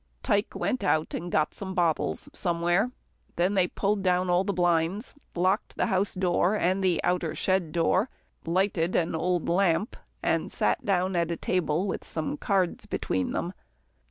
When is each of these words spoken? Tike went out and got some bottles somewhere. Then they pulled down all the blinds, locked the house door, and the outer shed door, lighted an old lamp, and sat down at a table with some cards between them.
Tike 0.23 0.55
went 0.55 0.83
out 0.83 1.13
and 1.13 1.31
got 1.31 1.53
some 1.53 1.75
bottles 1.75 2.27
somewhere. 2.33 2.89
Then 3.35 3.53
they 3.53 3.67
pulled 3.67 4.01
down 4.01 4.31
all 4.31 4.43
the 4.43 4.51
blinds, 4.51 5.13
locked 5.35 5.77
the 5.77 5.85
house 5.93 6.15
door, 6.15 6.55
and 6.55 6.83
the 6.83 6.99
outer 7.03 7.35
shed 7.35 7.71
door, 7.71 8.09
lighted 8.43 8.95
an 8.95 9.13
old 9.13 9.47
lamp, 9.47 9.95
and 10.23 10.51
sat 10.51 10.83
down 10.83 11.15
at 11.15 11.29
a 11.29 11.37
table 11.37 11.85
with 11.85 12.03
some 12.03 12.35
cards 12.35 12.87
between 12.87 13.31
them. 13.33 13.53